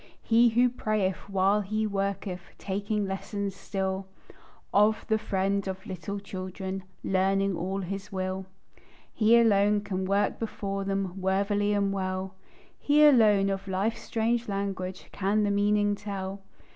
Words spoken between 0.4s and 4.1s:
who prayeth while he worketh, Taking lessons still